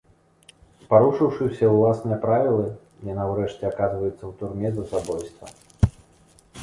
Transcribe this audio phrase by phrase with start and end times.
[0.93, 2.65] Парушыўшы ўсе ўласныя правілы,
[3.11, 5.45] яна ўрэшце аказваецца ў турме за забойства.